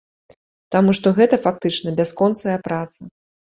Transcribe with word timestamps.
Таму 0.75 0.95
што 1.01 1.11
гэта 1.19 1.35
фактычна 1.45 1.95
бясконцая 2.01 2.57
праца. 2.67 3.01